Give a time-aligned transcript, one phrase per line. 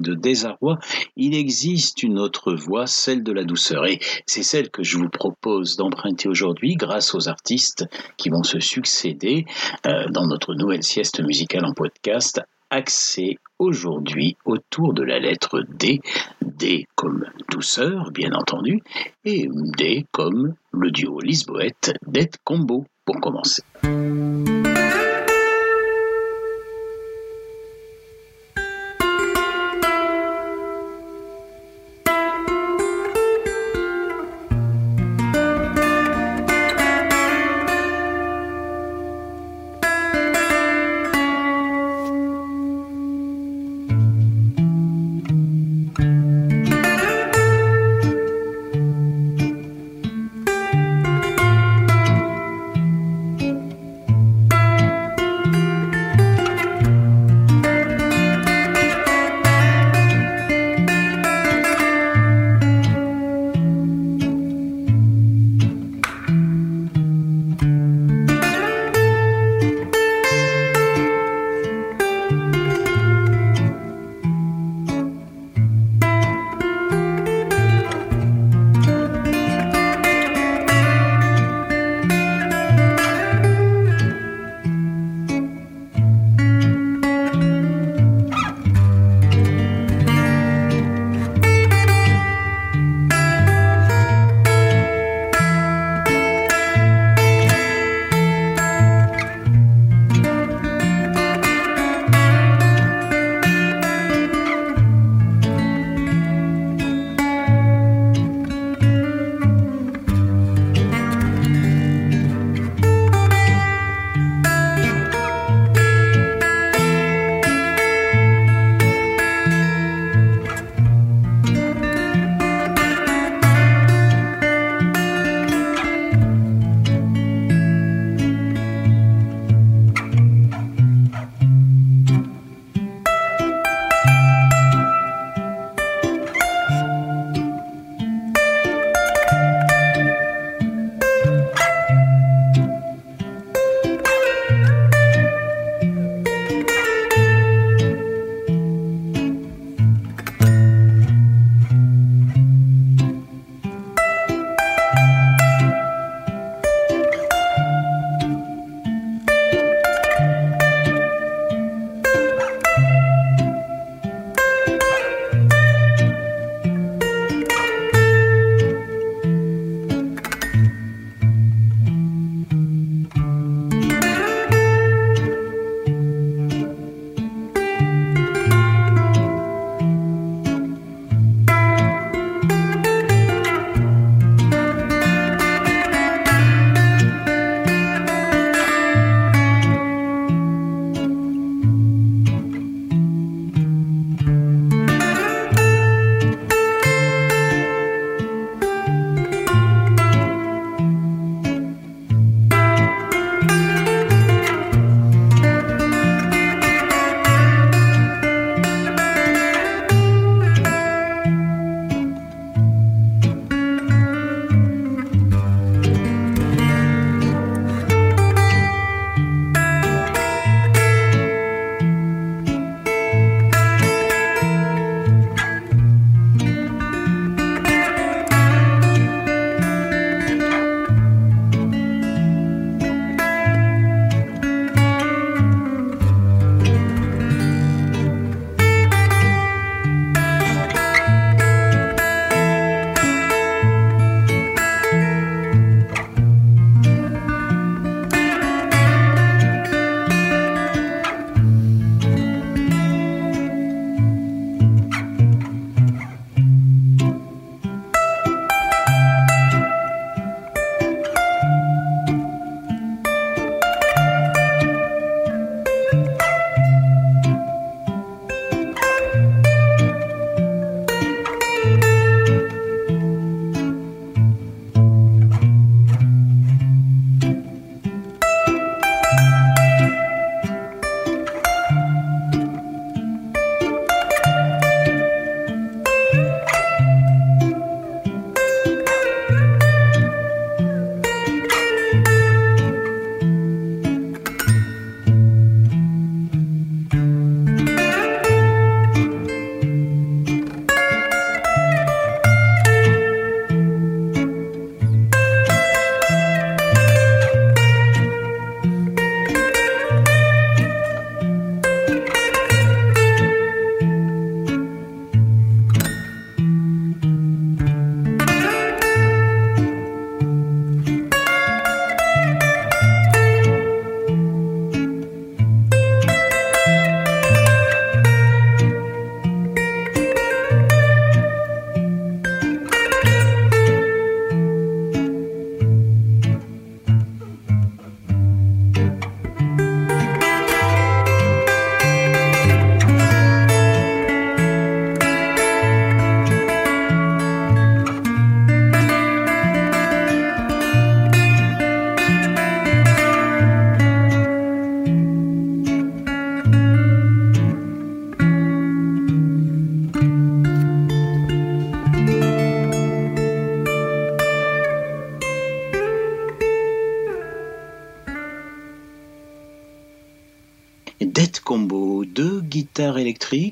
[0.00, 0.78] de désarroi,
[1.16, 3.86] il existe une autre voie, celle de la douceur.
[3.86, 7.84] Et c'est celle que je vous propose d'emprunter aujourd'hui grâce aux artistes
[8.16, 9.44] qui vont se succéder
[9.86, 16.00] euh, dans notre nouvelle sieste musicale en podcast, axée aujourd'hui autour de la lettre D.
[16.42, 18.80] D comme douceur, bien entendu,
[19.24, 23.62] et D comme le duo Lisboète d'Ed Combo, pour commencer.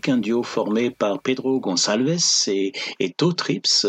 [0.09, 3.87] Un duo formé par Pedro Gonçalves et, et Trips.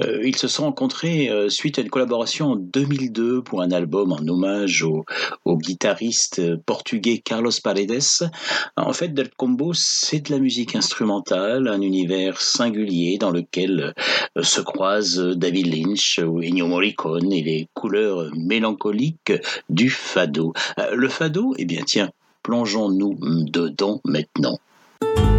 [0.00, 4.12] Euh, ils se sont rencontrés euh, suite à une collaboration en 2002 pour un album
[4.12, 5.04] en hommage au,
[5.58, 8.30] guitariste portugais Carlos Paredes.
[8.76, 13.94] En fait, Dead Combo, c'est de la musique instrumentale, un univers singulier dans lequel
[14.36, 19.32] euh, se croisent David Lynch ou Ennio Morricone et les couleurs mélancoliques
[19.68, 20.52] du fado.
[20.92, 22.10] Le fado, eh bien tiens,
[22.46, 23.18] Plongeons-nous
[23.50, 24.60] dedans maintenant.
[25.00, 25.35] thank you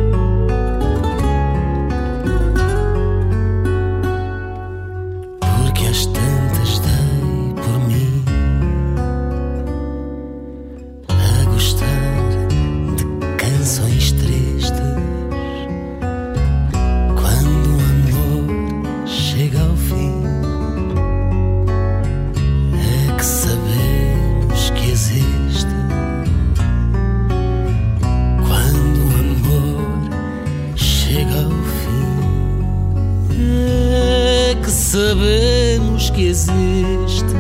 [36.48, 37.36] existe,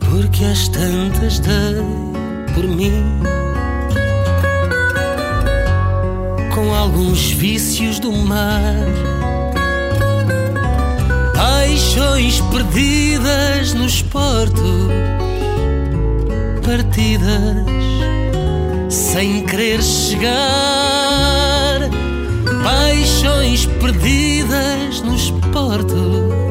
[0.00, 1.82] porque as tantas dei
[2.54, 3.04] por mim.
[6.54, 8.74] Com alguns vícios do mar,
[11.34, 14.88] paixões perdidas nos portos,
[16.64, 17.64] partidas
[18.88, 20.38] sem querer chegar,
[22.64, 26.47] paixões perdidas nos portos,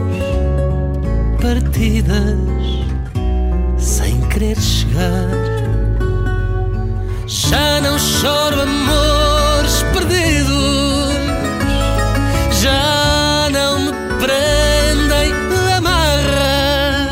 [1.77, 2.39] partidas
[3.77, 5.29] sem querer chegar.
[7.27, 11.13] Já não choro amores perdidos,
[12.59, 15.33] já não me prendem
[15.77, 17.11] amarras,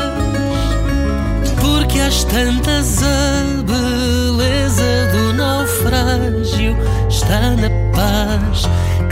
[1.60, 6.76] porque às tantas a beleza do naufrágio
[7.08, 8.62] está na paz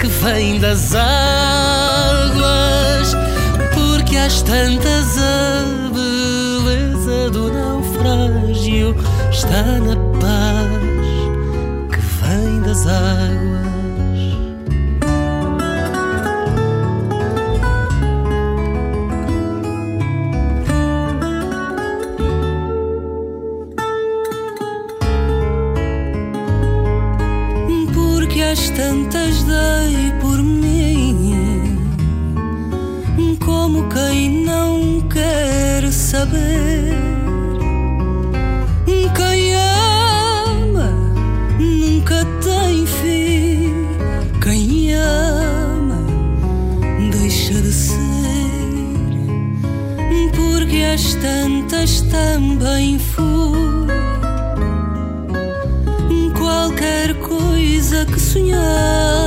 [0.01, 1.94] que vem das águas,
[4.17, 8.95] às tantas a beleza do naufrágio
[9.31, 10.81] está na paz
[11.91, 13.34] que vem das águas.
[52.11, 53.89] Também fui
[56.39, 59.24] qualquer coisa que sonhar.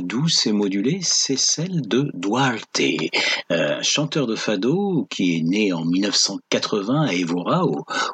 [0.00, 2.80] Douce et modulée, c'est celle de Duarte,
[3.50, 7.64] euh, chanteur de fado qui est né en 1980 à Évora,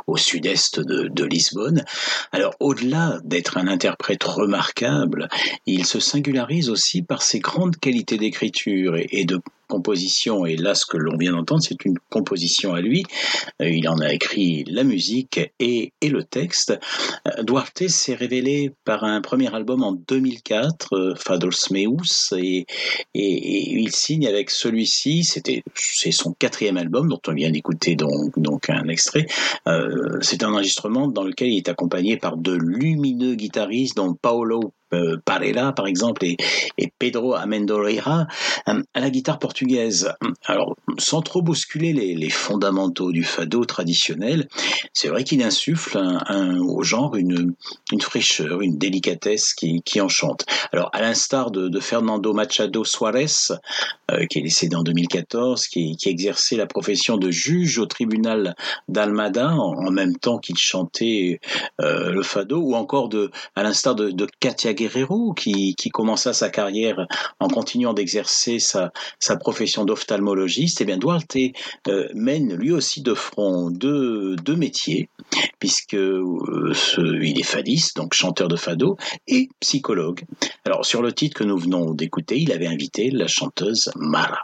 [0.07, 1.85] au, sud-est de, Lisbonne.
[2.33, 5.29] Alors, au-delà d'être un interprète remarquable,
[5.67, 9.41] il se singularise aussi par ses grandes qualités d'écriture et de
[9.73, 13.05] composition, et là ce que l'on vient d'entendre, c'est une composition à lui.
[13.63, 16.79] Euh, il en a écrit la musique et, et le texte.
[17.27, 22.67] Euh, Duarte s'est révélé par un premier album en 2004, euh, Fados Meus, et,
[23.15, 28.39] et, il signe avec celui-ci, c'était c'est son quatrième album dont on vient d'écouter donc,
[28.39, 29.27] donc un extrait.
[30.21, 35.17] c'est un enregistrement dans lequel il est accompagné par de lumineux guitaristes dont Paolo euh,
[35.25, 36.37] Parela, par exemple, et,
[36.99, 38.27] Pedro Amendoreira
[38.69, 40.13] euh, à la guitare portugaise.
[40.47, 44.49] Alors, sans trop bousculer les, fondamentaux du fado traditionnel,
[44.93, 45.99] c'est vrai qu'il insuffle
[46.61, 47.55] au genre une,
[48.01, 50.45] fraîcheur, une délicatesse qui, enchante.
[50.73, 53.27] Alors, à l'instar de, Fernando Machado Suarez,
[54.11, 58.55] euh, qui est décédé en 2014, qui, qui exerçait la profession de juge au tribunal
[58.89, 61.41] d'Almada en, même temps qu'il chantait
[61.79, 63.11] le fado, ou encore
[63.57, 67.07] à l'instar de, de Katia Guerrero, qui, commença sa carrière
[67.41, 68.91] en continuant d'exercer sa,
[69.41, 71.37] profession d'ophtalmologiste, eh bien Duarte
[71.89, 75.09] euh, mène lui aussi de front deux, deux métiers,
[75.59, 78.97] puisque euh, il est fadiste, donc chanteur de fado,
[79.27, 80.25] et psychologue.
[80.65, 84.43] Alors sur le titre que nous venons d'écouter, il avait invité la chanteuse Mara.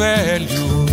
[0.00, 0.86] Velho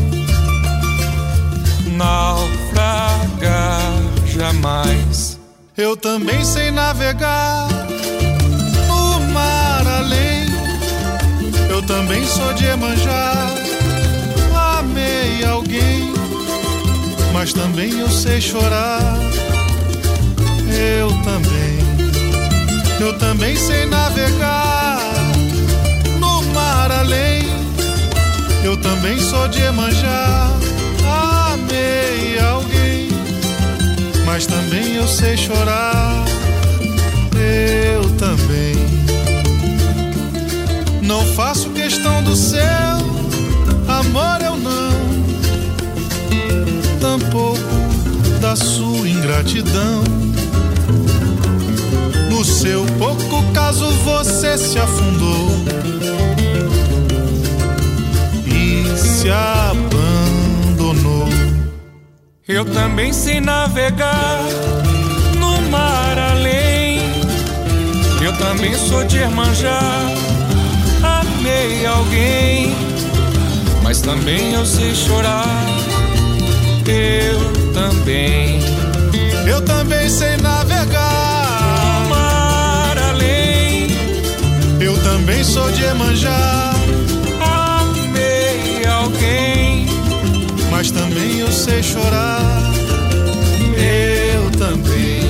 [1.95, 3.79] naufragar
[4.25, 5.39] jamais.
[5.77, 7.69] Eu também sei navegar
[8.89, 10.45] no mar além.
[11.69, 13.33] Eu também sou de Emanjá,
[14.77, 16.13] amei alguém,
[17.31, 19.17] mas também eu sei chorar
[20.69, 21.79] eu também,
[22.99, 24.66] eu também sei navegar
[28.63, 30.51] Eu também sou de Emanjá,
[31.53, 33.09] amei alguém,
[34.25, 36.25] mas também eu sei chorar.
[37.35, 38.75] Eu também.
[41.01, 42.59] Não faço questão do seu
[43.87, 44.91] amor, eu não,
[46.99, 47.59] tampouco
[48.41, 50.03] da sua ingratidão.
[52.29, 55.47] No seu pouco caso você se afundou
[59.17, 61.27] se abandonou.
[62.47, 64.43] Eu também sei navegar
[65.39, 66.99] no mar além.
[68.21, 69.79] Eu também sou de Irmanjá,
[71.01, 72.75] amei alguém,
[73.81, 75.65] mas também eu sei chorar.
[76.85, 78.59] Eu também.
[79.47, 81.17] Eu também sei navegar
[85.27, 86.76] também sou de Emanjá.
[90.77, 92.39] Mas também eu sei chorar.
[93.75, 95.26] Eu também.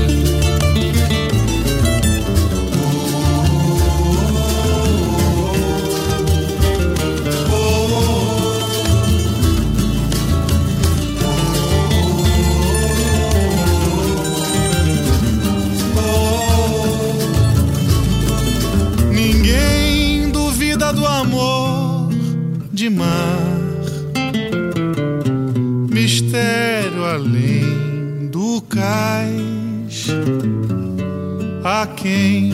[31.82, 32.50] A quem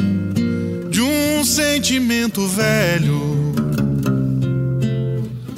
[0.90, 3.54] de um sentimento velho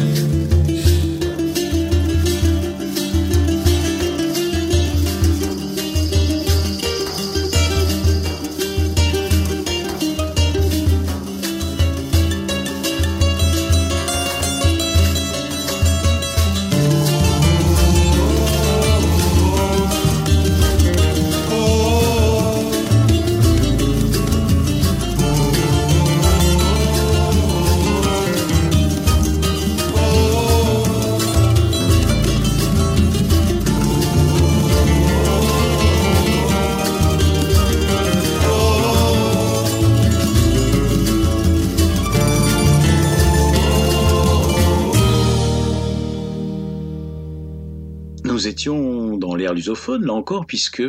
[48.46, 48.95] Étions
[49.36, 50.82] l'ère lusophone, là encore, puisque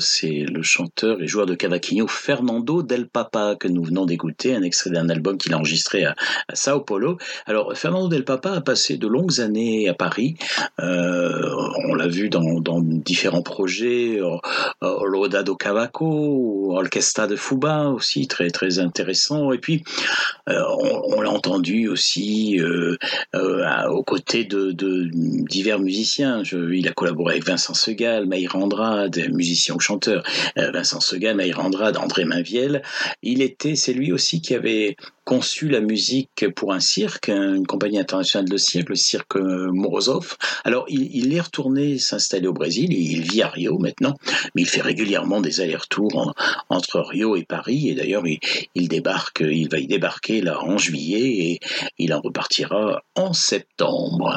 [0.00, 4.62] c'est le chanteur et joueur de cavaquinho Fernando Del Papa que nous venons d'écouter, un
[4.62, 6.16] extrait d'un album qu'il a enregistré à,
[6.52, 7.18] Sao Paulo.
[7.46, 10.36] Alors, Fernando Del Papa a passé de longues années à Paris.
[10.80, 11.54] Euh,
[11.88, 14.20] on l'a vu dans, différents projets,
[14.80, 19.52] Roda do Cavaco, Orchestra de Fuba aussi, très très intéressant.
[19.52, 19.84] Et puis,
[20.48, 20.62] euh,
[21.04, 22.96] on, l'a entendu aussi euh,
[23.34, 26.42] euh, aux côtés de, divers musiciens.
[26.44, 30.22] Il a collaboré avec Vincent Segal, Maïr Andrade, musicien ou chanteur.
[30.58, 32.82] Euh, Vincent Segal, Maïr Andrade, André Mainviel.
[33.22, 37.98] Il était, c'est lui aussi qui avait conçu la musique pour un cirque, une compagnie
[37.98, 40.36] internationale de cirque, le cirque Morozov.
[40.64, 44.14] Alors, il, est retourné s'installer au Brésil, il vit à Rio maintenant,
[44.54, 46.32] mais il fait régulièrement des allers-retours en,
[46.68, 48.40] entre Rio et Paris, et d'ailleurs, il,
[48.74, 51.60] il, débarque, il va y débarquer là en juillet, et
[51.98, 54.36] il en repartira en septembre.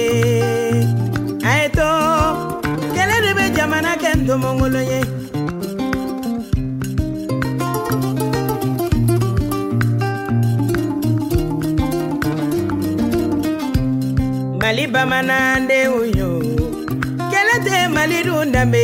[14.71, 16.29] mali bamanan denw ye
[17.31, 18.83] kɛlɛ tɛ malidenw danbe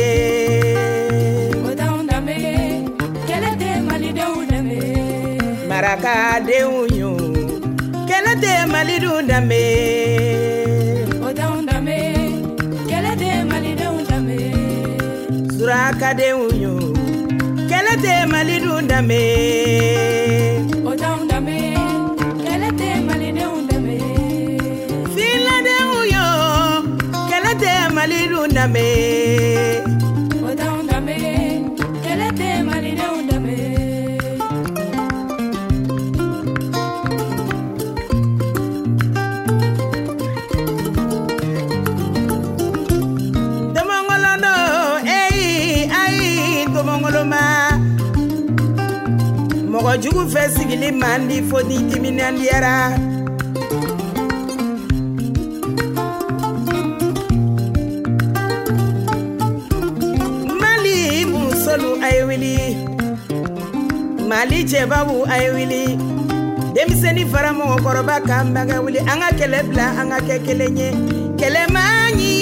[5.68, 7.10] marakadenw ye
[8.08, 8.52] kɛlɛ tɛ
[9.48, 9.62] me.
[14.10, 14.38] danbe
[15.56, 16.74] surakadenw ye
[17.70, 20.47] kɛlɛ tɛ malirunda me.
[28.58, 29.82] undame
[30.50, 31.16] Oda undame
[32.02, 33.56] Kelete marine undame
[43.74, 47.76] Domongolo no Ei, ai, domongolo ma
[50.00, 53.07] jugu fe sigili mandi Fodi timinandiyara
[64.70, 65.82] cɛbabu a ye wili
[66.74, 70.76] denmisɛnnin fara mɔgɔkɔrɔba kan bɛɛ ka wili an ka kɛlɛ bila an ka kɛ kelen
[70.76, 70.88] ye
[71.40, 71.62] kɛlɛ
[72.18, 72.32] ɲi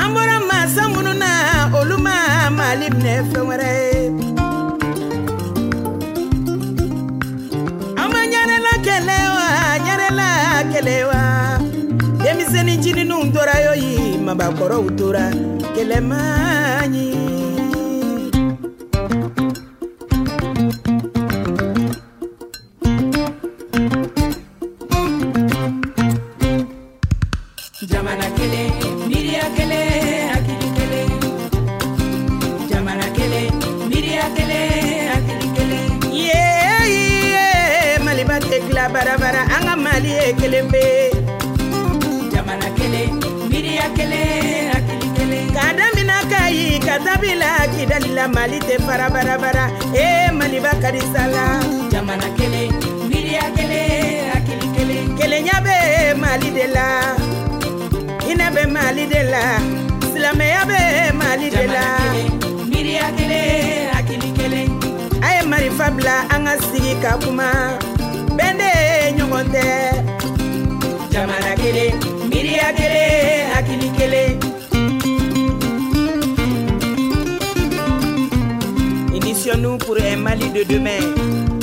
[0.00, 1.30] an bɔra masa minnu na
[1.78, 2.14] olu ma
[2.58, 4.00] mali minɛ fɛn wɛrɛ ye
[8.00, 9.46] an ma ɲarela kɛlɛ wa
[9.86, 10.28] ɲarela
[10.72, 11.20] kɛlɛ wa
[12.22, 15.26] denmisɛnnin jinininw tora yo yi mabakɔrɔw tora
[15.74, 15.98] kɛlɛ
[16.92, 17.39] ɲi
[47.20, 51.44] ka tabila kidali la mali tɛ fara barabara e eh, maliba karisa la
[51.92, 52.72] jamana kelen
[53.08, 55.76] miiriya kelen hakili kelen kelenya bɛ
[56.22, 56.86] mali de la
[58.26, 59.42] hinɛ bɛ mali de la
[60.12, 60.80] silamɛya bɛ
[61.20, 61.84] mali de la
[62.70, 64.68] miiriya kelen hakili kelen
[65.22, 67.48] a ye marifa bila an ka sigi ka kuma
[68.36, 68.70] bɛn de
[69.16, 69.64] ɲɔgɔn tɛ
[71.12, 71.92] jamana kelen
[72.30, 74.49] miiriya kelen hakili kelen
[79.50, 81.59] Initions-nous pour un Mali de demain.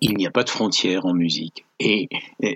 [0.00, 1.64] Il n'y a pas de frontières en musique.
[1.78, 2.08] Et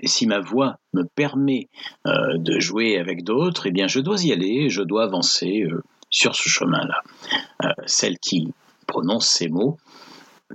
[0.05, 1.67] si ma voix me permet
[2.07, 6.35] euh, de jouer avec d'autres, eh je dois y aller, je dois avancer euh, sur
[6.35, 7.01] ce chemin-là.
[7.63, 8.53] Euh, celle qui
[8.87, 9.77] prononce ces mots,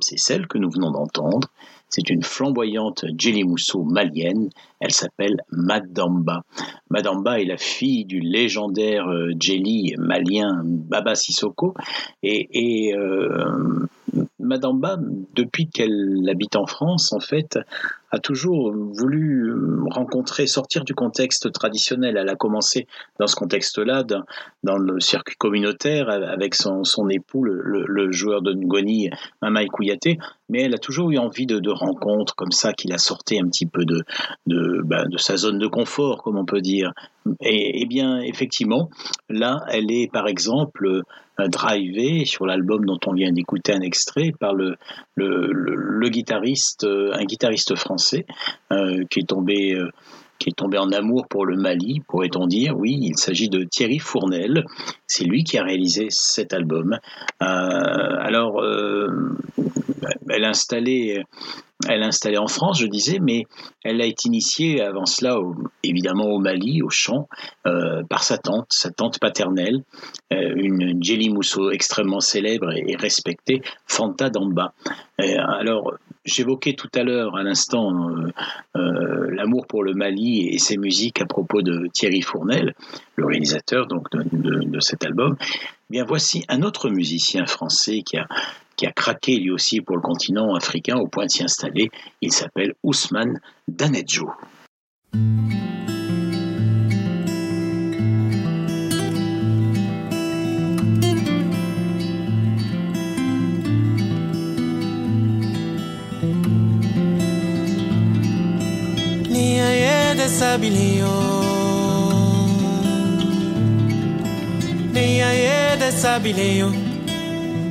[0.00, 1.48] c'est celle que nous venons d'entendre.
[1.90, 4.48] C'est une flamboyante Jelly Mousso malienne.
[4.78, 6.44] Elle s'appelle Madamba.
[6.88, 11.74] Madamba est la fille du légendaire euh, Jelly malien Baba Sissoko.
[12.22, 13.86] Et, et euh,
[14.38, 14.98] Madamba,
[15.34, 17.58] depuis qu'elle habite en France, en fait,
[18.10, 22.16] a toujours voulu euh, rencontrer, sortir du contexte traditionnel.
[22.16, 22.86] Elle a commencé
[23.18, 29.10] dans ce contexte-là, dans, le circuit communautaire, avec son, son époux, le, joueur de Ngoni,
[29.42, 30.18] Mamaï Kouyaté,
[30.48, 33.48] mais elle a toujours eu envie de, de rencontres comme ça, qui la sortait un
[33.48, 34.02] petit peu de,
[34.46, 36.92] ben, de sa zone de confort, comme on peut dire.
[37.40, 38.90] Et, et bien, effectivement,
[39.28, 41.02] là, elle est, par exemple,
[41.40, 44.76] euh, drivée sur l'album dont on vient d'écouter un extrait par le,
[45.14, 47.99] le, le, guitariste, euh, un guitariste français
[48.72, 49.74] euh, qui est tombé.
[49.74, 49.90] euh,
[50.38, 52.74] qui est tombé en amour pour le Mali, pourrait-on dire.
[52.74, 54.64] Oui, il s'agit de Thierry Fournel.
[55.06, 56.98] C'est lui qui a réalisé cet album.
[57.42, 58.64] Euh, alors,
[60.28, 60.44] elle
[61.88, 63.46] elle a installé en France, je disais, mais
[63.84, 65.38] elle a été initiée avant cela,
[65.82, 67.28] évidemment au Mali, au chant,
[67.66, 69.82] euh, par sa tante, sa tante paternelle,
[70.32, 74.74] euh, une Jelly Mousso extrêmement célèbre et, respectée, Fanta Damba.
[75.22, 75.94] Et alors,
[76.26, 78.30] j'évoquais tout à l'heure, à l'instant, euh,
[78.76, 82.74] euh, l'amour pour le Mali et ses musiques à propos de Thierry Fournel,
[83.16, 85.36] le réalisateur donc de, de- cet album.
[85.88, 88.26] Bien, voici un autre musicien français qui a
[88.80, 91.90] qui a craqué lui aussi pour le continent africain au point de s'y installer.
[92.22, 93.38] Il s'appelle Ousmane
[93.68, 94.30] Danedjo.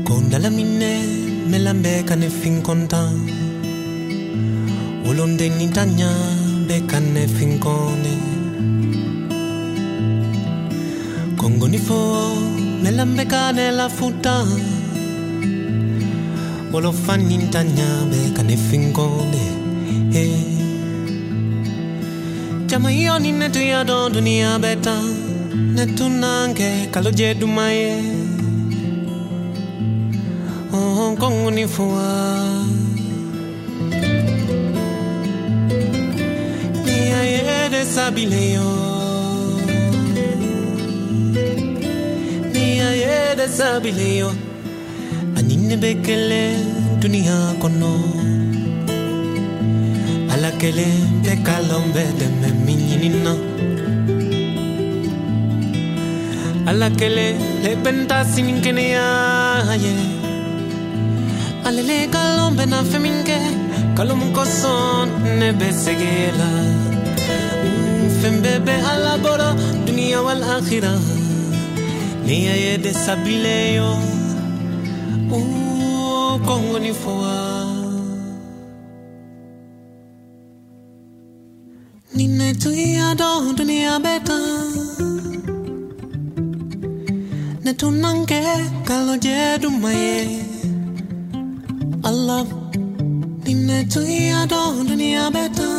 [0.09, 0.91] Gonda la mine,
[1.49, 3.13] me lambeka ne fin kontan
[5.07, 6.09] Ulonde nitanya,
[6.67, 8.13] beka ne fin kone.
[11.37, 11.99] Kongo nifo,
[12.81, 14.35] me ne la futa.
[16.73, 19.43] Olofan nitanya, beka ne fin kone.
[22.67, 24.97] Chama hiyo ni netu ya don dunia beta.
[25.75, 28.18] Netu nange, kaloje dumaye
[30.71, 32.45] Hong Kong unifua
[36.85, 38.69] Ni ayere sabileyo
[42.53, 44.29] Ni ayere sabileyo
[45.35, 46.57] Anine bekele
[46.99, 47.93] dunia kono.
[50.29, 50.87] Ala kele Alakele
[51.23, 52.49] pekalombe deme
[56.69, 59.01] Ala kele le pentasi kenea
[59.81, 60.18] yeah.
[61.69, 63.37] Alele kalombe na feminge,
[63.95, 65.07] Kalumun koson
[65.39, 66.49] nebe segela
[67.63, 69.49] mm, Fembebe ala bora
[69.85, 70.93] dunia wal akhira
[72.25, 73.91] Niya yede sabileyo
[76.45, 77.37] Kongo uh, ni foa.
[82.15, 84.39] Ni ne tu ya do dunia beta.
[87.63, 88.41] Netunanke
[88.87, 90.48] kaloje dumaye Ninne
[95.35, 95.69] beta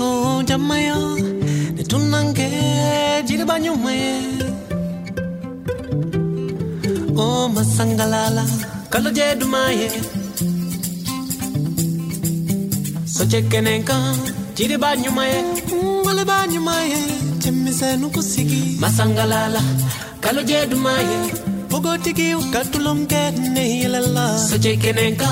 [0.00, 0.98] oh jamayo
[1.76, 2.48] nitunange
[3.26, 4.14] jiriba nyuma ye
[7.22, 8.44] oh masangalala
[8.92, 9.88] kalo je dumaye
[13.14, 13.96] soche kenenka
[14.56, 15.40] jiriba nyuma ye
[15.74, 17.00] ngole ba nyuma ye
[17.42, 19.62] chemise nukusigi masangalala
[20.20, 21.16] kalo je dumaye
[21.70, 23.22] pogotigi ukatulomke
[23.54, 25.28] nehilala soche kenenka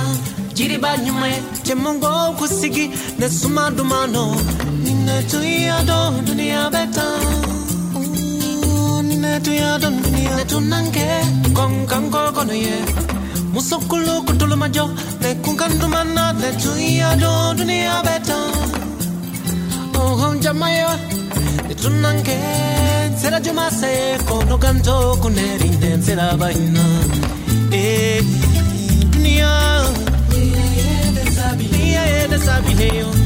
[0.55, 1.31] jiri banyume
[1.65, 4.25] chemungo kusigi ne sumadumano
[5.67, 7.07] ya don dunia beta.
[9.61, 10.37] Ya don dunia.
[10.37, 11.07] Netunange
[11.55, 12.77] konkango konoye.
[13.53, 14.87] Musokulu kutulumajo
[15.21, 15.35] ne
[16.63, 18.39] tu ya don dunia beta.
[19.99, 20.91] Ohonjamayo
[21.69, 22.39] netunange.
[23.19, 26.85] Tsera jumase konoganto kunerine tsera baina.
[27.73, 28.23] Eh,
[29.13, 29.51] dunia.
[32.29, 33.24] dessa virreio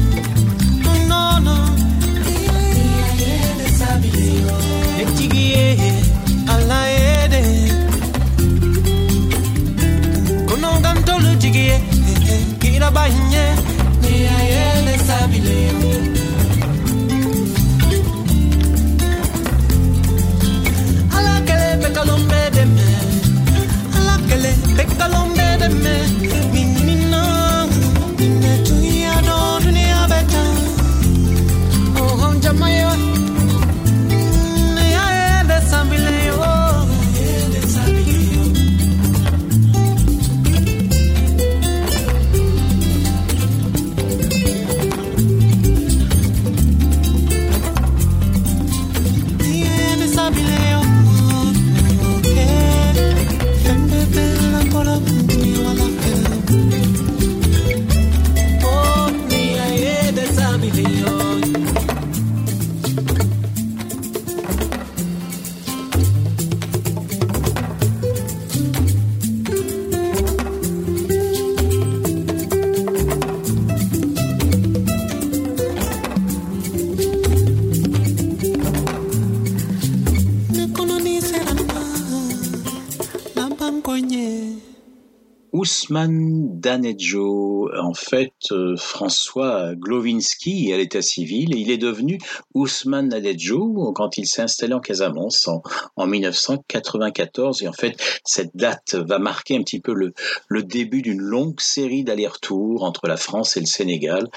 [85.89, 92.19] Ousmane Danejo, en fait, euh, François Glowinski à l'état civil, et il est devenu
[92.53, 95.63] Ousmane Danejo quand il s'est installé en Casamance en,
[95.95, 97.63] en 1994.
[97.63, 100.13] Et en fait, cette date va marquer un petit peu le,
[100.47, 104.27] le début d'une longue série d'allers-retours entre la France et le Sénégal,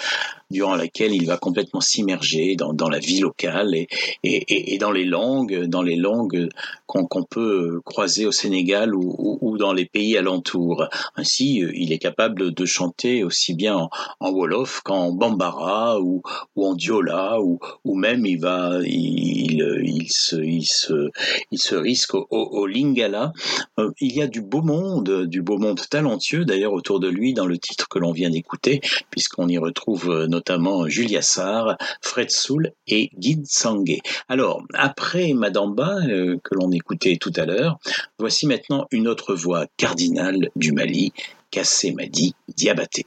[0.53, 3.89] durant laquelle il va complètement s'immerger dans, dans la vie locale et,
[4.23, 6.49] et, et, dans les langues, dans les langues
[6.87, 10.87] qu'on qu'on peut croiser au Sénégal ou, ou, dans les pays alentours.
[11.17, 13.89] Ainsi, euh, il est capable de chanter aussi bien
[14.21, 16.23] en, Wolof qu'en Bambara ou,
[16.57, 17.59] ou en Diola ou,
[17.95, 21.11] même il va, il, il, se, il, se,
[21.51, 23.33] il se risque au, au, Lingala.
[23.79, 27.35] Euh, il y a du beau monde, du beau monde talentueux d'ailleurs autour de lui
[27.35, 32.31] dans le titre que l'on vient d'écouter, puisqu'on y retrouve euh, notamment Julia Sarr, Fred
[32.31, 34.01] Soul et Guy Sangé.
[34.29, 37.79] Alors, après Madamba, euh, que l'on écoutait tout à l'heure,
[38.19, 41.13] voici maintenant une autre voix cardinale du Mali,
[41.51, 43.07] Kassé Madi Diabaté.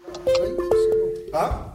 [1.33, 1.74] e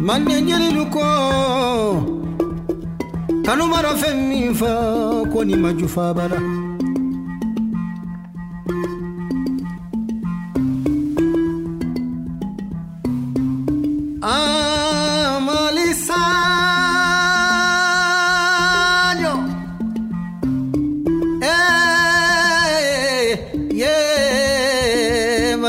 [0.00, 1.04] man nyeri luko
[3.44, 4.72] kanu mara femi fa
[5.32, 6.53] koni majufa bara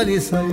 [0.06, 0.46] 날이 서요라라.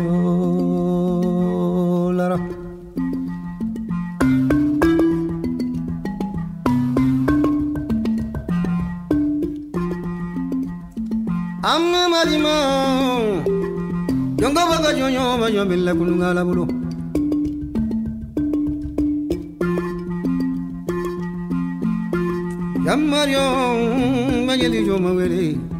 [11.62, 12.50] 아무 말이마.
[14.42, 16.68] 영가바가 요요마 요밀라 굴가라부로.
[22.88, 25.73] 얌마령 마게리 조마웨리.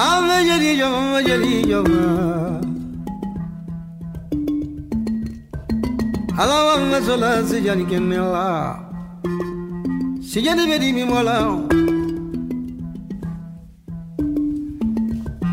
[0.00, 1.80] Ave Yelillo, Yelillo.
[6.40, 7.84] Alabame sola si ya ni.
[10.24, 11.04] Si mi.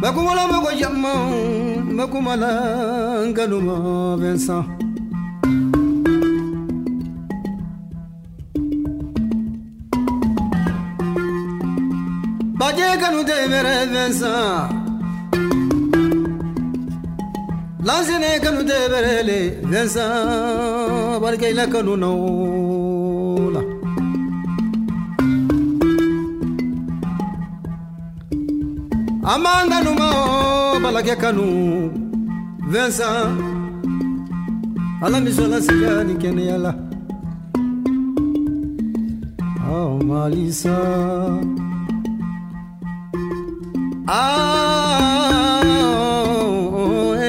[0.01, 1.11] Bakumala mako jamma,
[1.97, 2.51] bakumala
[3.27, 4.63] nganuma bensan.
[12.87, 14.69] Negano de Merevesa
[17.87, 19.39] Lazine kanu de Berele
[19.71, 20.05] Vesa
[21.21, 23.61] Barca la canunola
[29.33, 31.47] Amanga numa balagia canu
[32.71, 33.09] Vesa
[35.03, 36.71] Ala misola sijani kenyala
[39.69, 41.56] Oh Malisa.
[44.09, 47.19] Ah, oh,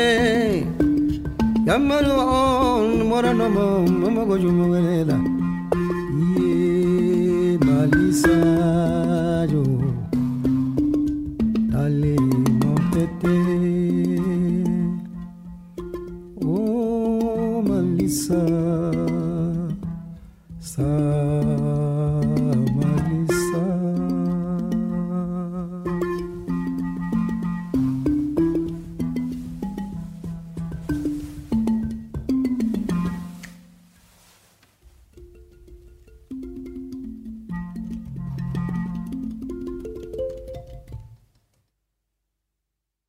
[1.66, 4.70] Yamalo on morano mo mo go jumo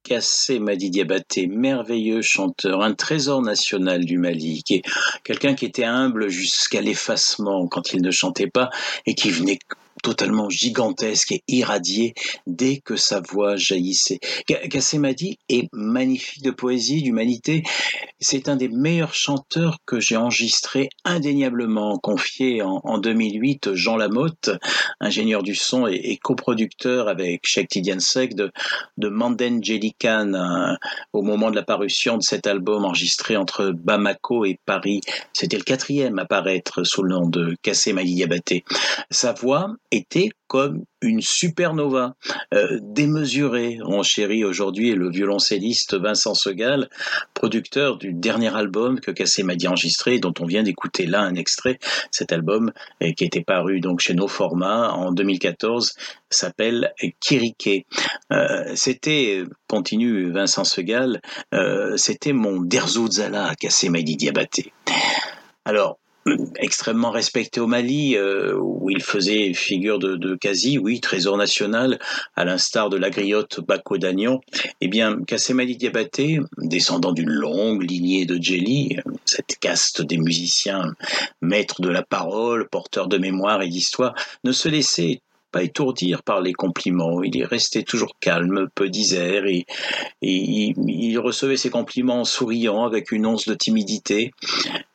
[0.10, 4.82] Kassé Madi Diabaté, merveilleux chanteur, un trésor national du Mali, qui
[5.24, 8.72] quelqu'un qui était humble jusqu'à l'effacement quand il ne chantait pas
[9.06, 9.60] et qui venait
[10.02, 12.14] totalement gigantesque et irradié
[12.48, 14.20] dès que sa voix jaillissait.
[14.70, 17.64] Kassé Madi est magnifique de poésie, d'humanité.
[18.20, 24.50] C'est un des meilleurs chanteurs que j'ai enregistré indéniablement, confié en, en 2008 Jean Lamotte,
[25.00, 28.52] ingénieur du son et, coproducteur avec Sheikh Tidiane Seck de,
[28.98, 30.76] de Manden Jellican euh,
[31.14, 35.02] au moment de la parution de cet album enregistré entre Bamako et Paris.
[35.34, 38.64] C'était le quatrième à paraître sous le nom de Kassé Madi Diabaté.
[39.10, 42.16] Sa voix était comme une supernova,
[42.54, 43.80] euh, démesurée.
[43.86, 46.90] On chérit aujourd'hui le violoncelliste Vincent Segal,
[47.34, 51.36] producteur du dernier album que Kassé Madi a enregistré, dont on vient d'écouter là un
[51.36, 51.80] extrait.
[52.12, 52.72] Cet album,
[53.04, 55.96] euh, qui était paru donc chez nos formats en 2014,
[56.30, 57.86] s'appelle Kirike.
[58.32, 61.22] Euh, c'était, continue Vincent Segal,
[61.54, 64.74] euh, c'était mon Derzouzala Kassé Madi Diabaté.
[65.66, 66.00] Alors,
[66.58, 72.00] extrêmement respecté au Mali, euh, où il faisait figure de, de quasi, oui, trésor national,
[72.36, 74.42] à l'instar de la griotte Bako d'Agnon.
[74.82, 80.94] Eh bien, Kassemali Diabaté, descendant d'une longue lignée de Djeli, cette caste des musiciens,
[81.42, 85.22] maîtres de la parole, porteurs de mémoire et d'histoire, ne se laissait
[85.52, 87.24] pas étourdir par les compliments.
[87.24, 89.66] Il est resté toujours calme, peu disert, et,
[90.22, 94.32] et il, il, recevait ses compliments en souriant, avec une once de timidité.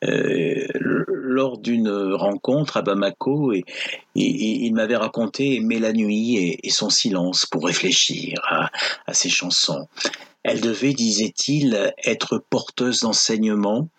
[0.03, 0.67] Euh,
[1.07, 3.63] lors d'une rencontre à Bamako, et,
[4.15, 8.39] il m'avait raconté aimer la nuit et, son silence pour réfléchir
[9.07, 9.87] à ses chansons.
[10.47, 13.89] Elle devait, disait-il, être porteuse d'enseignement.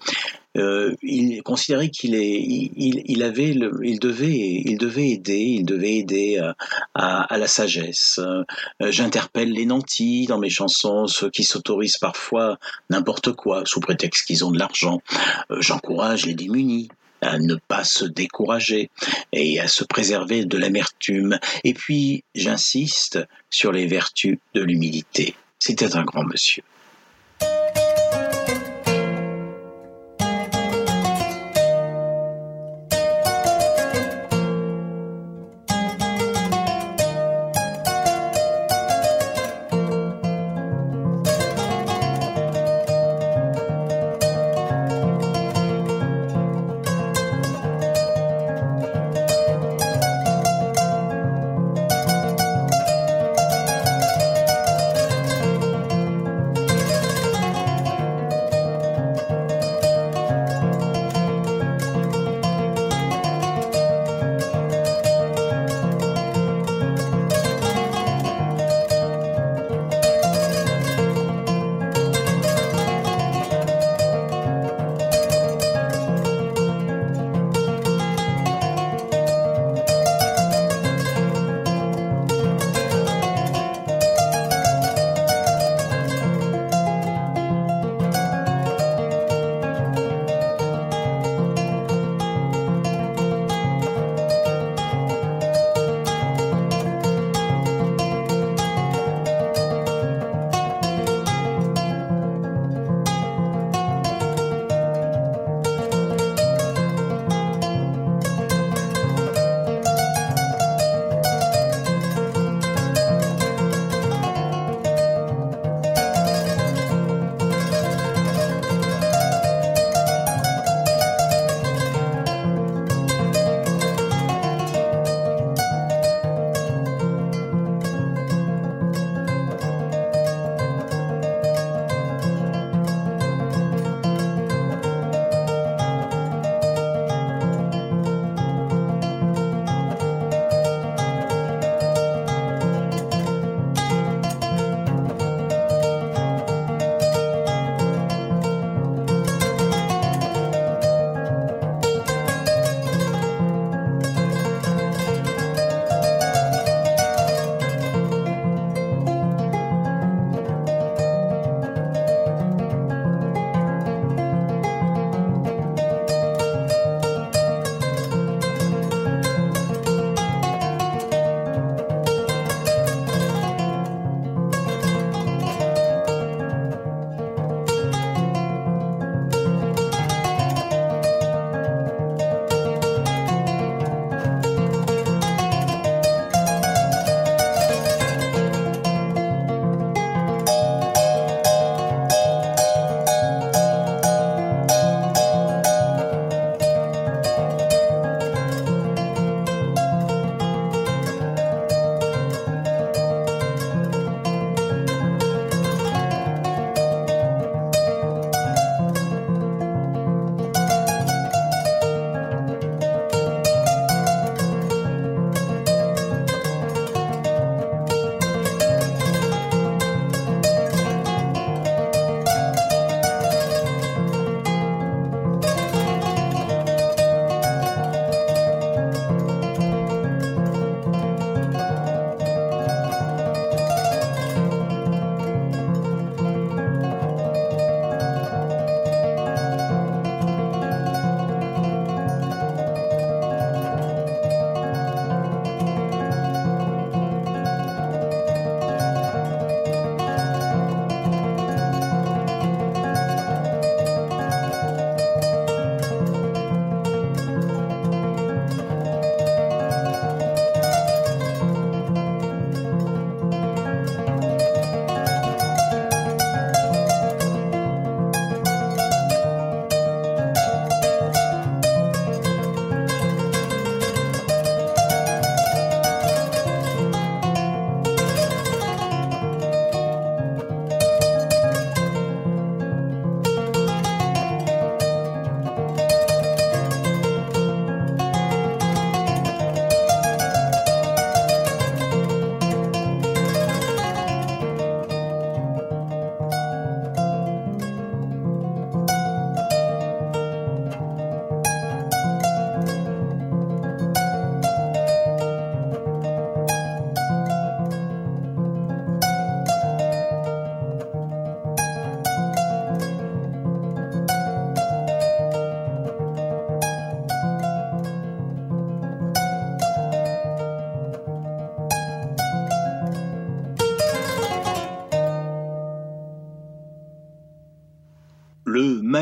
[0.56, 5.96] Euh, il considérait qu'il il, il, avait, le, il devait, il devait aider, il devait
[5.96, 6.54] aider à,
[6.94, 8.20] à, à la sagesse.
[8.20, 8.44] Euh,
[8.80, 12.58] J'interpelle les nantis dans mes chansons, ceux qui s'autorisent parfois
[12.90, 15.02] n'importe quoi sous prétexte qu'ils ont de l'argent.
[15.50, 16.88] Euh, J'encourage les démunis
[17.22, 18.88] à ne pas se décourager
[19.32, 21.40] et à se préserver de l'amertume.
[21.64, 23.18] Et puis, j'insiste
[23.50, 25.34] sur les vertus de l'humilité.
[25.58, 26.62] C'était un grand monsieur.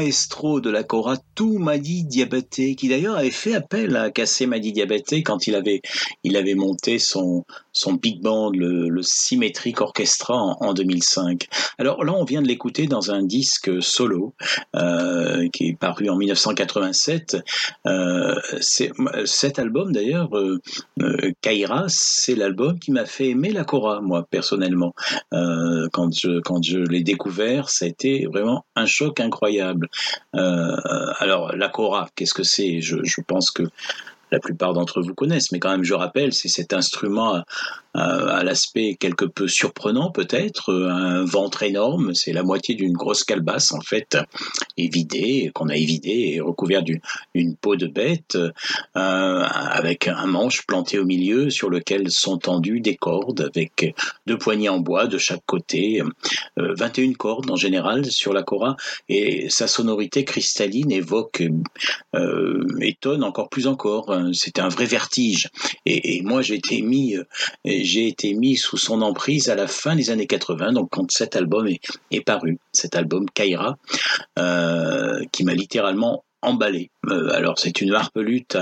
[0.05, 5.22] Maestro de la Cora, Toumadi Diabaté, qui d'ailleurs avait fait appel à Kassé Madi Diabaté
[5.22, 5.82] quand il avait,
[6.22, 9.03] il avait monté son, son big band, le, le
[9.80, 11.47] Orchestra en, 2005.
[11.78, 14.35] Alors là, on vient de l'écouter dans un disque solo
[14.76, 17.37] euh, qui est paru en 1987.
[17.87, 18.35] Euh,
[19.24, 20.61] cet album d'ailleurs, euh,
[21.01, 24.95] euh, Kaira, c'est l'album qui m'a fait aimer la Cora, moi personnellement.
[25.30, 29.89] Quand je quand je l'ai découvert, ça a été vraiment un choc incroyable.
[31.24, 32.82] Alors la Cora, qu'est-ce que c'est?
[32.82, 33.62] Je pense que
[34.30, 37.42] la plupart d'entre vous connaissent, mais quand même je rappelle, c'est cet instrument
[37.95, 43.72] à l'aspect quelque peu surprenant peut-être, un ventre énorme, c'est la moitié d'une grosse calebasse
[43.72, 44.16] en fait,
[44.76, 48.51] évidée, qu'on a évidée et recouvert d'une peau de bête, euh,
[48.95, 53.95] avec un manche planté au milieu sur lequel sont tendues des cordes avec
[54.26, 56.03] deux poignées en bois de chaque côté,
[56.57, 58.76] 21 euh, cordes en général sur la cora,
[59.09, 61.42] et sa sonorité cristalline évoque,
[62.14, 65.49] euh, étonne encore plus encore, c'est un vrai vertige.
[65.86, 67.16] Et, moi été mis
[67.85, 71.37] j'ai été mis sous son emprise à la fin des années 80, donc quand cet
[71.37, 71.68] album
[72.11, 73.76] est, paru, cet album Kaira,
[74.39, 76.91] euh, qui m'a littéralement emballé.
[77.09, 78.59] Euh, alors c'est une harpe lutte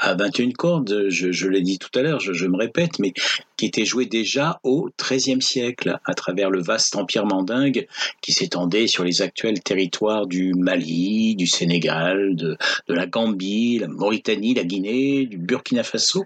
[0.00, 3.12] à 21 cordes, je, l'ai dit tout à l'heure, je, me répète, mais
[3.56, 7.86] qui était joué déjà au XIIIe siècle à travers le vaste empire mandingue
[8.22, 12.56] qui s'étendait sur les actuels territoires du Mali, du Sénégal, de,
[12.88, 16.24] la Gambie, la Mauritanie, la Guinée, du Burkina Faso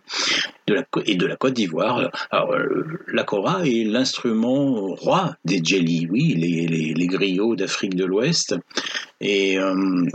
[1.05, 2.11] et de la Côte d'Ivoire.
[2.31, 8.05] Alors, euh, la kora est l'instrument roi des djeli, oui, les, les, griots d'Afrique de
[8.05, 8.55] l'Ouest.
[9.21, 10.07] Et euh,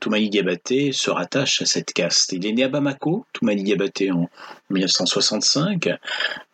[0.00, 2.32] Toumani Diabaté se rattache à cette caste.
[2.32, 2.99] Il est né à Bamako,
[3.32, 4.28] Toumani Diabaté, en
[4.70, 5.88] 1965.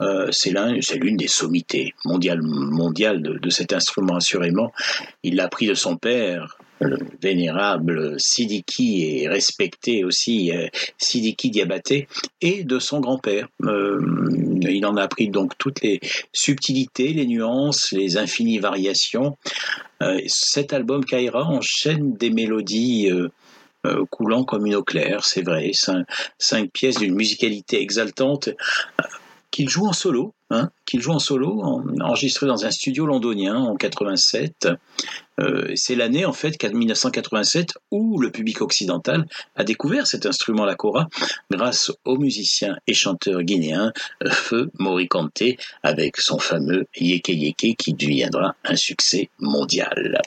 [0.01, 0.53] Euh, c'est
[0.97, 4.73] l'une des sommités mondiales, de, cet instrument, assurément.
[5.23, 10.69] Il l'a pris de son père, le vénérable Sidiki et respecté aussi euh,
[10.99, 12.07] Sidiki Diabaté,
[12.41, 13.49] et de son grand-père.
[13.63, 13.99] Euh,
[14.63, 16.01] il en a appris donc toutes les
[16.33, 19.37] subtilités, les nuances, les infinies variations.
[20.27, 23.11] cet album Kaira enchaîne des mélodies
[24.11, 25.71] coulant comme une eau claire, c'est vrai,
[26.39, 28.51] cinq pièces d'une musicalité exaltante
[29.57, 31.13] qu'il joue en solo, hein, qu'il joue
[32.03, 34.69] enregistré dans un studio londonien en 87.
[35.41, 39.25] Euh, c'est l'année en fait 1987 où le public occidental
[39.55, 41.09] a découvert cet instrument la kora
[41.51, 45.43] grâce au musicien et chanteur guinéen euh, Feu Morikante
[45.83, 50.21] avec son fameux Yeke Yeke qui deviendra un succès mondial.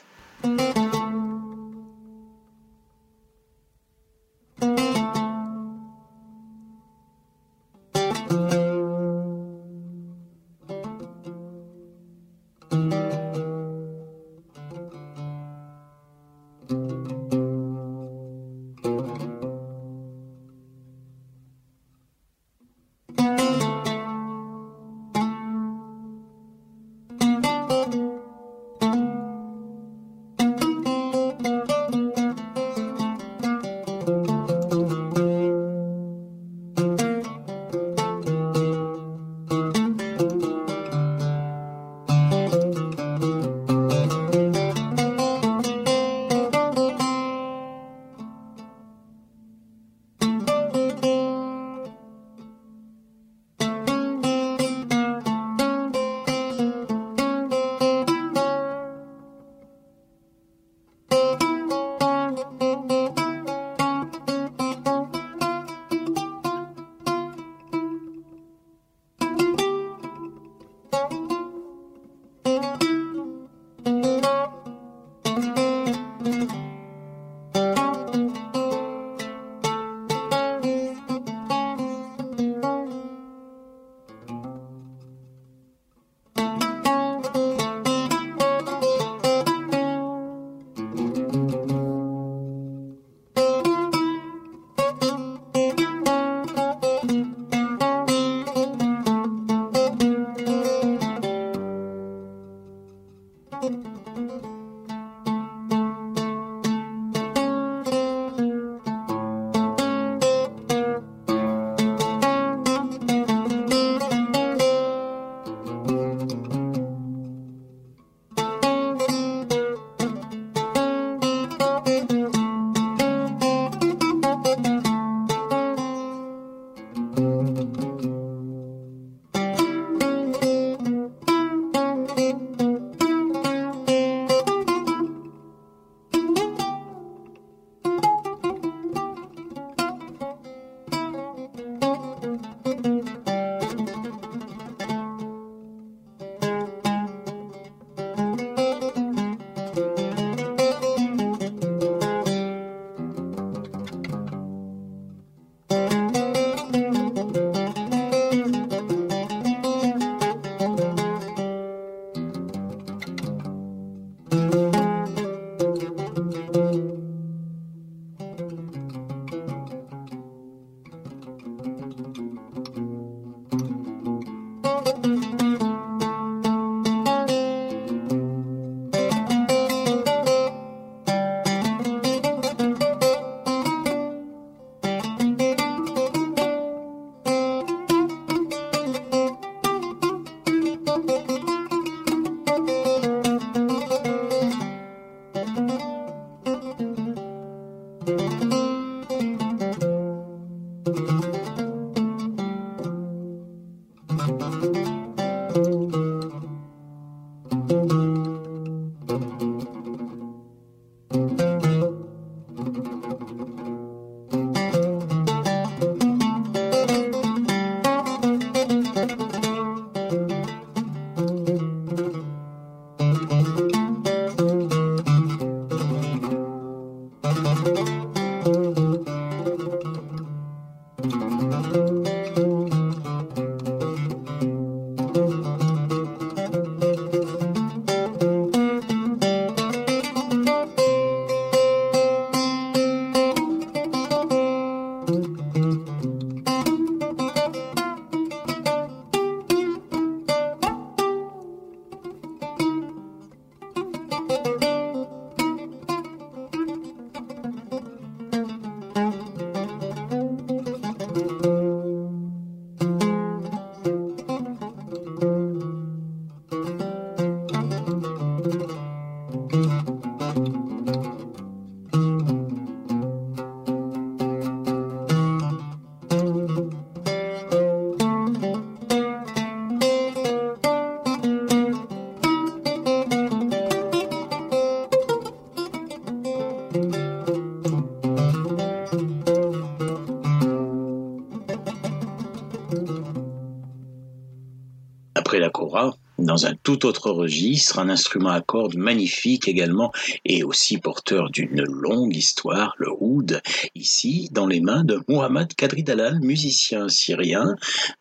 [296.20, 299.92] Dans un tout autre registre, un instrument à cordes magnifique également
[300.24, 303.40] et aussi porteur d'une longue histoire, le oud,
[303.74, 307.54] ici dans les mains de Muhammad Kadri Dalal, musicien syrien.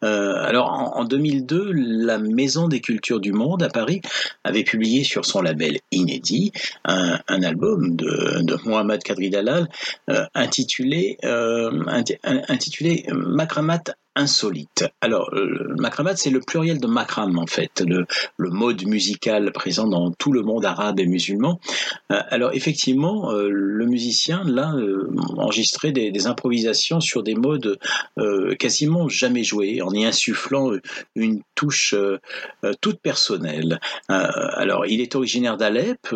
[0.03, 4.01] Euh, alors en, 2002, la Maison des Cultures du Monde à Paris
[4.43, 6.51] avait publié sur son label inédit
[6.85, 9.69] un, album de, de Muhammad Kadri Dalal
[10.09, 11.85] euh, euh,
[12.47, 13.83] intitulé Makramat
[14.19, 14.85] insolite.
[15.01, 18.05] Alors, le makramat, c'est le pluriel de makram, en fait, le,
[18.37, 21.59] mode musical présent dans tout le monde arabe et musulman.
[22.11, 27.79] Euh, alors, effectivement, euh, le musicien, là, euh, enregistrait des, improvisations sur des modes
[28.59, 30.71] quasiment jamais joués, en y insufflant
[31.15, 31.95] une touche
[32.81, 33.79] toute personnelle.
[34.09, 36.13] alors, il est originaire d'Alep,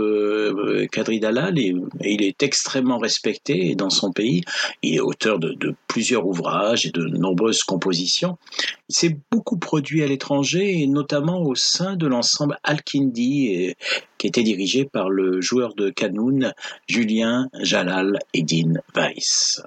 [0.91, 4.41] Kadri Dalal, et, il est extrêmement respecté dans son pays.
[4.81, 10.07] Il est auteur de plusieurs ouvrages et de nombreuses compositions il s'est beaucoup produit à
[10.07, 13.75] l'étranger et notamment au sein de l'ensemble Al-Kindi
[14.17, 16.53] qui était dirigé par le joueur de Kanoun
[16.87, 19.61] Julien Jalal Eddin Weiss.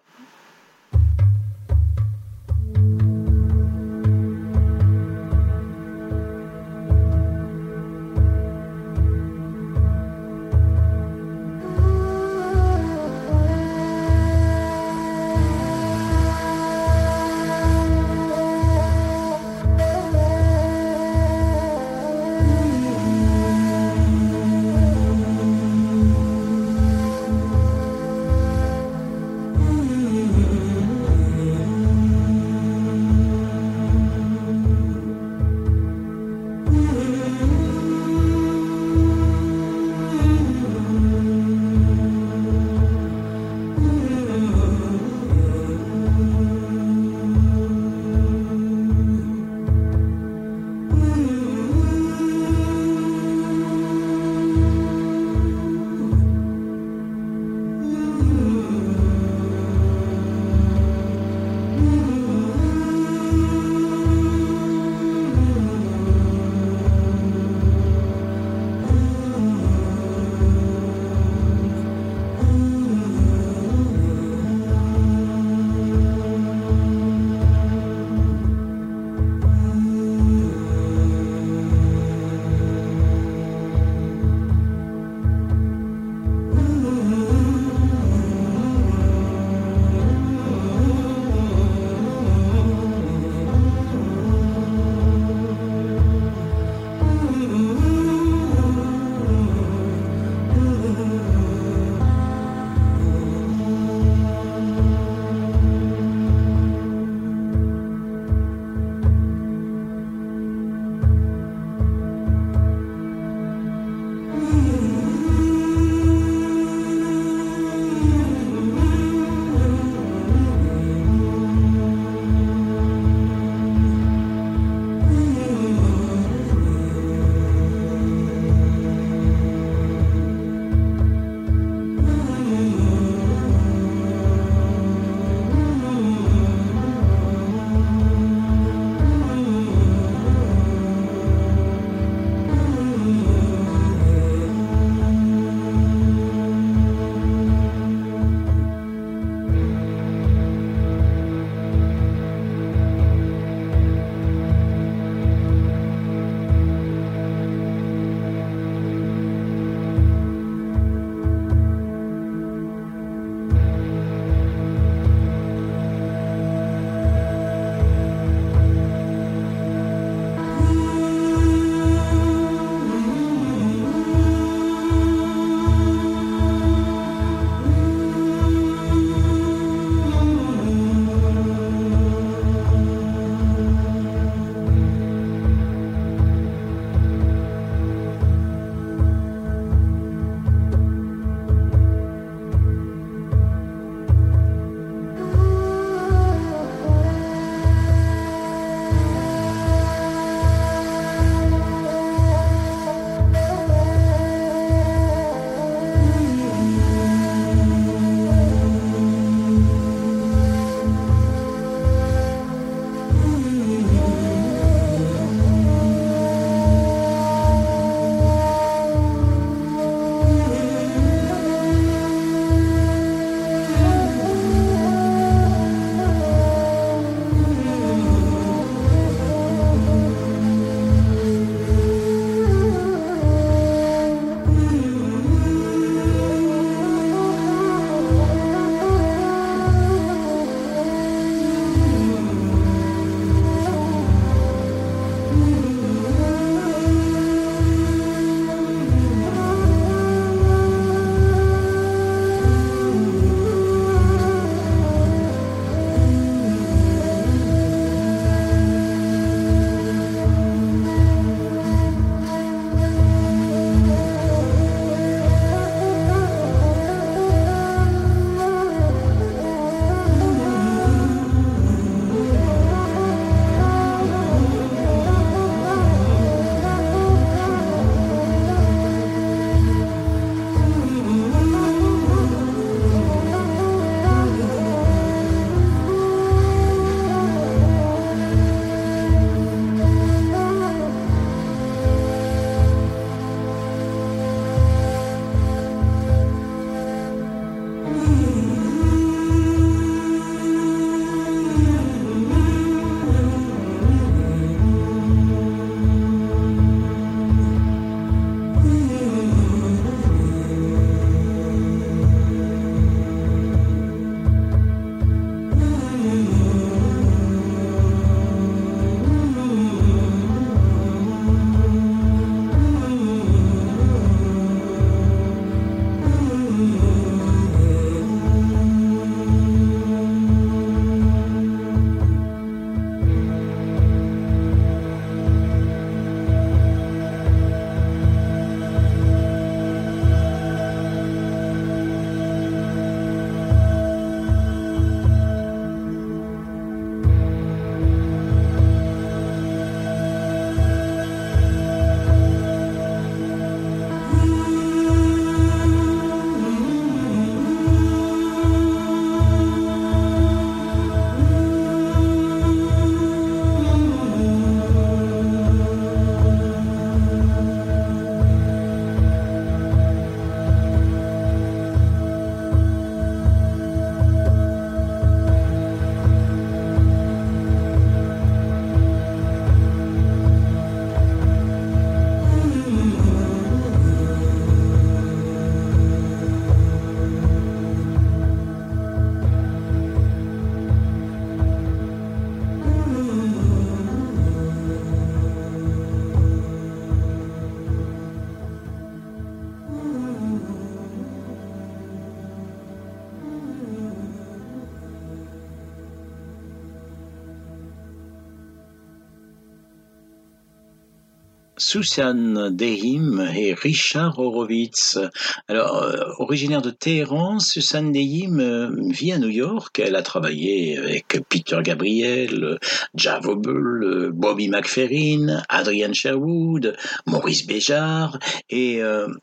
[411.66, 415.00] Susan Dehim et Richard Horowitz.
[415.48, 419.80] Alors, euh, originaire de Téhéran, Susan Dehim euh, vit à New York.
[419.80, 422.60] Elle a travaillé avec Peter Gabriel,
[422.94, 428.80] Jav Obel, Bobby McFerrin, Adrian Sherwood, Maurice Béjart et,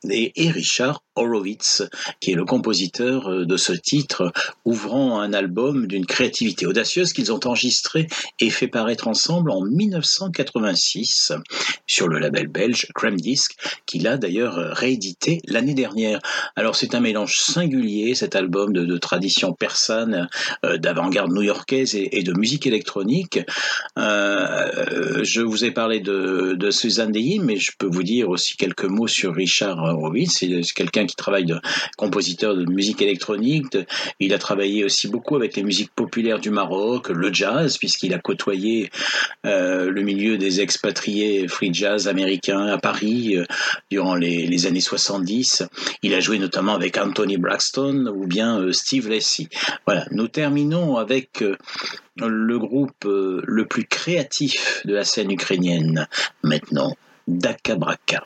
[0.10, 1.84] et, Richard Horowitz,
[2.20, 4.32] qui est le compositeur de ce titre,
[4.66, 8.08] ouvrant un album d'une créativité audacieuse qu'ils ont enregistré
[8.40, 11.34] et fait paraître ensemble en 1986
[11.88, 13.18] sur le label belge Crème
[13.86, 16.20] qu'il a d'ailleurs réédité l'année dernière.
[16.56, 20.28] Alors c'est un mélange singulier, cet album de, tradition persane,
[20.66, 23.40] euh, d'avant-garde new-yorkaise et, de musique électronique.
[23.98, 28.86] Euh, je vous ai parlé de, Suzanne Deyim, mais je peux vous dire aussi quelques
[28.86, 30.38] mots sur Richard Horowitz.
[30.40, 31.60] C'est quelqu'un qui travaille de
[31.98, 33.78] compositeur de musique électronique.
[34.20, 38.20] il a travaillé aussi beaucoup avec les musiques populaires du Maroc, le jazz, puisqu'il a
[38.20, 38.90] côtoyé
[39.46, 43.46] euh, le milieu des expatriés free jazz américains à Paris euh,
[43.92, 45.64] durant les, années 70.
[46.02, 49.50] Il a joué notamment avec Anthony Braxton ou bien euh, Steve Lacy.
[49.86, 51.44] Voilà, nous terminons avec
[52.18, 56.08] le groupe le plus créatif de la scène ukrainienne
[56.44, 56.96] maintenant,
[57.28, 58.24] Daka Braka.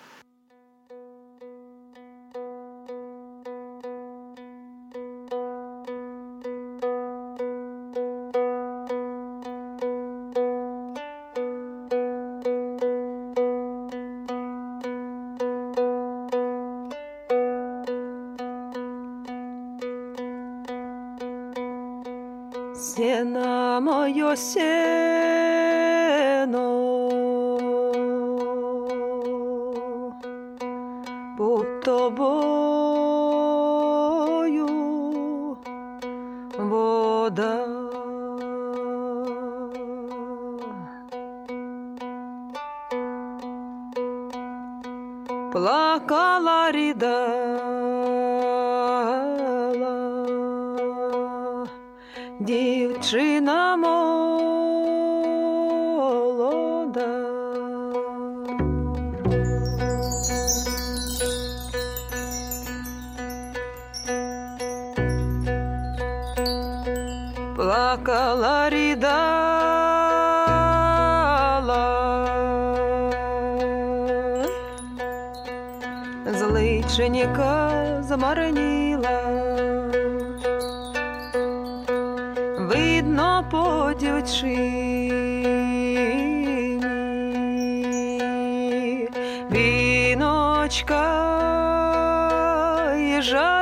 [93.27, 93.56] пожалуйста.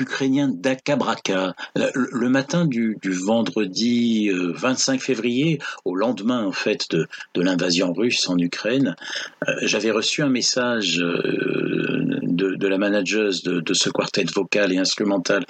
[0.00, 1.54] Ukrainien Dakabraka.
[1.74, 8.38] Le, matin du, vendredi 25 euh, février, au lendemain en fait de, l'invasion russe en
[8.38, 8.96] Ukraine,
[9.46, 15.44] euh, j'avais reçu un message euh, de, la manageuse de, ce quartet vocal et instrumental.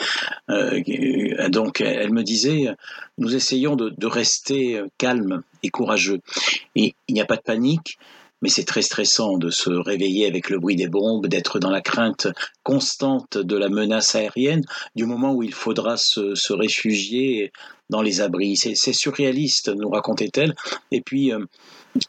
[1.48, 2.74] donc elle me disait,
[3.18, 6.20] nous essayons de, de rester calmes et courageux.
[6.74, 7.98] Et il n'y a pas de panique
[8.42, 11.80] mais c'est très stressant de se réveiller avec le bruit des bombes, d'être dans la
[11.80, 12.28] crainte
[12.62, 14.64] constante de la menace aérienne,
[14.94, 17.52] du moment où il faudra se, réfugier
[17.88, 18.56] dans les abris.
[18.56, 20.54] C'est surréaliste, nous racontait-elle.
[20.90, 21.44] Et puis, euh,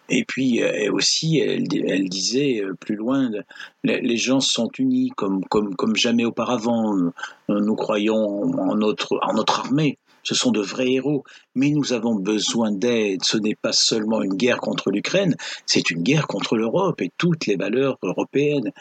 [0.09, 3.29] et puis euh, aussi, elle, elle, disait euh, plus loin,
[3.83, 6.93] les, gens sont unis comme, comme, comme jamais auparavant.
[7.47, 9.97] Nous, croyons en notre, en notre armée
[10.27, 11.23] ce sont de vrais héros,
[11.55, 13.23] mais nous avons besoin d'aide.
[13.23, 17.45] Ce n'est pas seulement une guerre contre l'Ukraine, c'est une guerre contre l'Europe et toutes
[17.45, 18.73] les valeurs européennes.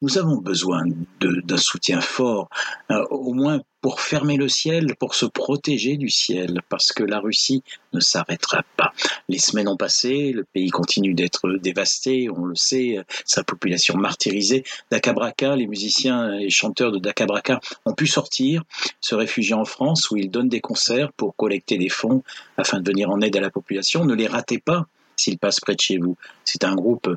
[0.00, 0.84] Nous avons besoin
[1.20, 2.48] d'un soutien fort,
[2.92, 7.18] euh, au moins pour fermer le ciel, pour se protéger du ciel, parce que la
[7.18, 7.62] Russie
[7.92, 8.92] ne s'arrêtera pas.
[9.28, 14.64] Les semaines ont passé, le pays continue d'être dévasté, on le sait, sa population martyrisée.
[14.90, 18.62] Dakabraka, les musiciens et chanteurs de Dakabraka ont pu sortir,
[19.00, 22.22] se réfugier en France où ils donnent des concerts pour collecter des fonds
[22.56, 24.04] afin de venir en aide à la population.
[24.04, 26.16] Ne les ratez pas s'ils passent près de chez vous.
[26.44, 27.08] C'est un groupe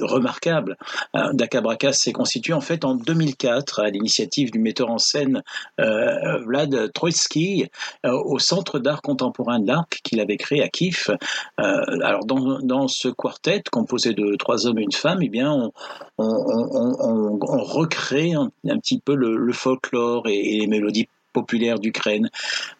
[0.00, 0.76] remarquable.
[1.16, 5.42] Euh, Dakabraka s'est constitué en fait en 2004 à l'initiative du metteur en scène
[5.80, 7.66] euh, Vlad Troitsky
[8.06, 11.16] euh, au Centre d'art contemporain de l'Arc qu'il avait créé à Kiev.
[11.56, 15.70] alors dans, ce quartet composé de trois hommes et une femme, eh bien
[16.18, 22.30] on, recrée un, petit peu le, folklore et les mélodies populaire d'Ukraine,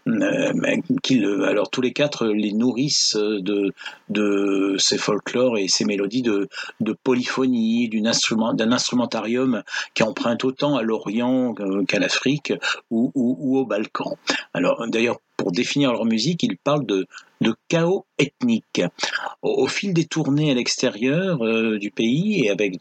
[0.09, 0.53] euh,
[1.45, 3.73] alors tous les quatre les nourrissent de,
[4.09, 6.49] de ces folklores et ces mélodies de,
[6.81, 9.63] de polyphonie, d'un instrument, instrumentarium
[9.95, 11.55] qui emprunte autant à l'Orient
[11.87, 12.53] qu'à l'Afrique
[12.91, 14.17] ou, ou, ou au Balkan.
[14.55, 17.07] Alors d'ailleurs, pour définir leur musique, ils parlent de,
[17.41, 18.83] de chaos ethnique.
[19.41, 22.77] Au, fil des tournées à l'extérieur euh, du pays et avec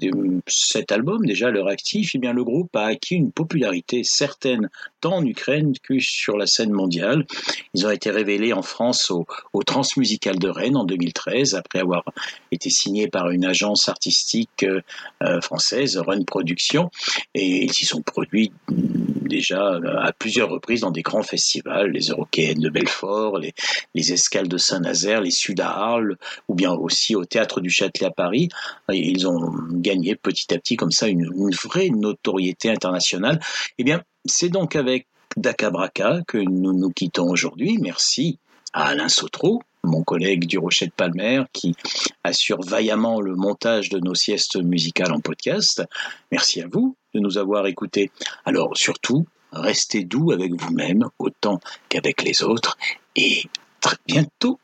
[0.47, 5.17] cet album déjà leur actif, eh bien le groupe a acquis une popularité certaine tant
[5.17, 7.25] en Ukraine que sur la scène mondiale.
[7.73, 9.25] Ils ont été révélés en France au,
[9.65, 12.03] Transmusical de Rennes en 2013 après avoir
[12.51, 14.81] été signés par une agence artistique euh,
[15.23, 16.89] euh, française, Run Productions,
[17.33, 22.59] et ils s'y sont produits déjà à plusieurs reprises dans des grands festivals, les Eurocaines
[22.59, 23.53] de Belfort, les,
[23.93, 26.17] les Escales de Saint-Nazaire, les Sud à Arles,
[26.47, 28.49] ou bien aussi au Théâtre du Châtelet à Paris.
[28.91, 31.29] ils ont gagné petit à petit comme ça une,
[31.63, 33.39] vraie notoriété internationale.
[33.77, 35.07] Eh bien, c'est donc avec
[35.37, 37.77] Dakabraka que nous nous quittons aujourd'hui.
[37.79, 38.39] Merci
[38.73, 41.75] à Alain Sautreau, mon collègue du Rocher de Palmer, qui
[42.23, 45.83] assure vaillamment le montage de nos siestes musicales en podcast.
[46.31, 48.11] Merci à vous de nous avoir écoutés.
[48.45, 51.59] Alors surtout, restez doux avec vous-même autant
[51.89, 52.77] qu'avec les autres
[53.15, 53.43] et
[53.81, 54.59] très bientôt.